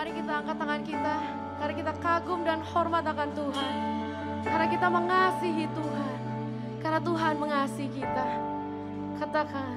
Mari 0.00 0.16
kita 0.16 0.32
angkat 0.32 0.56
tangan 0.56 0.80
kita 0.80 1.16
karena 1.60 1.74
kita 1.76 1.92
kagum 2.00 2.40
dan 2.40 2.64
hormat 2.64 3.04
akan 3.04 3.36
Tuhan. 3.36 3.74
Karena 4.48 4.66
kita 4.72 4.86
mengasihi 4.88 5.68
Tuhan. 5.76 6.18
Karena 6.80 7.00
Tuhan 7.04 7.34
mengasihi 7.36 8.00
kita. 8.00 8.28
Katakan, 9.20 9.76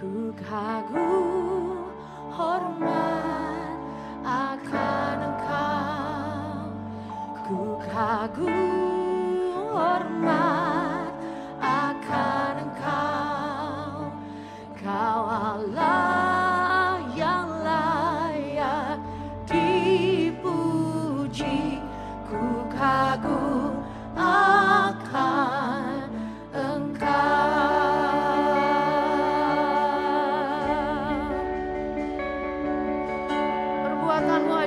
ku 0.00 0.32
kagum 0.40 1.92
hormat 2.32 3.76
akan 4.24 5.16
engkau. 5.20 6.64
Ku 7.44 7.76
kagum 7.92 8.79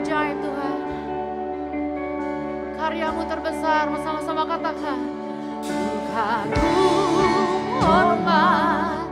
ajaib 0.04 0.38
Tuhan. 0.44 0.78
Karyamu 2.76 3.24
terbesar 3.24 3.88
bersama-sama 3.88 4.44
katakan. 4.44 5.00
Tuhan 5.64 6.48
ku 6.52 6.76
hormat. 7.80 9.03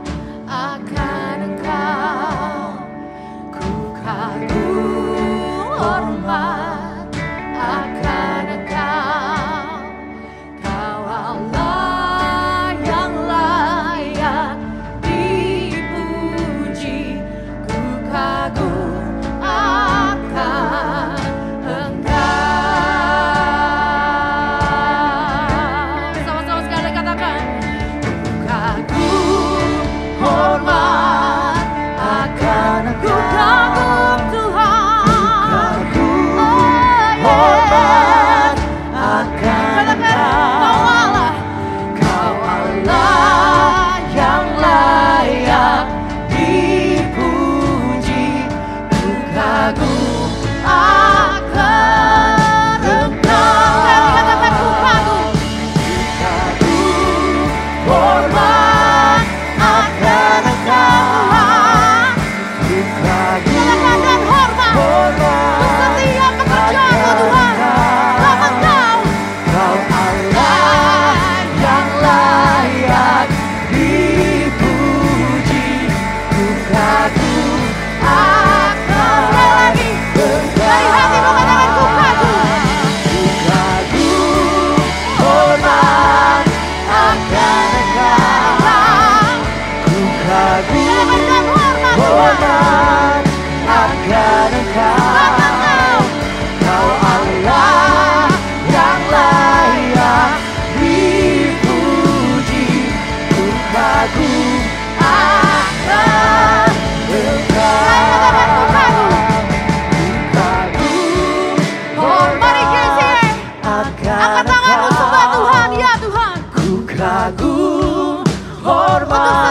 Bye. 119.12 119.41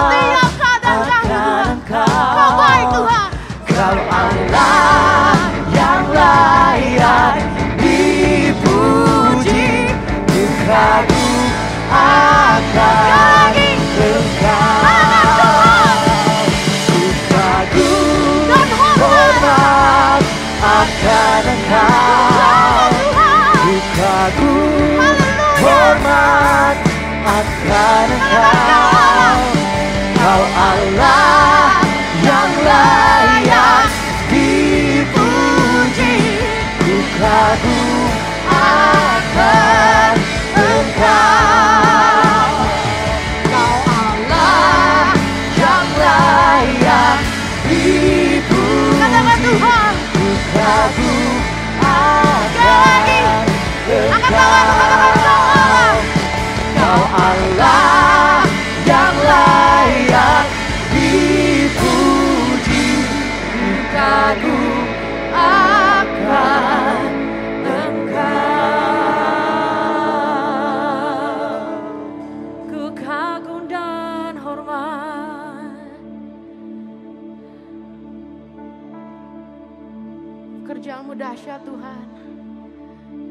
Dahsyat 81.32 81.64
Tuhan. 81.64 82.08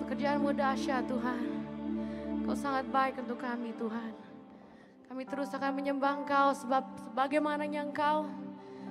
Pekerjaanmu 0.02 0.50
dahsyat 0.56 1.04
Tuhan. 1.04 1.44
Kau 2.48 2.56
sangat 2.56 2.88
baik 2.88 3.20
untuk 3.20 3.36
kami 3.36 3.76
Tuhan. 3.76 4.12
Kami 5.04 5.22
terus 5.28 5.52
akan 5.52 5.72
menyembah 5.74 6.24
Engkau 6.24 6.56
sebab 6.56 6.86
sebagaimana 7.10 7.68
Engkau 7.68 8.24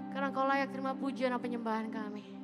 karena 0.10 0.34
kau 0.34 0.46
layak 0.46 0.74
terima 0.74 0.98
pujian 0.98 1.30
dan 1.34 1.42
penyembahan 1.42 1.88
kami. 1.94 2.39